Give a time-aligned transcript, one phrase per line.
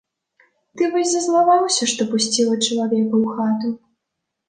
[0.75, 3.67] Ты вось зазлаваўся, што пусціла чалавека ў хату.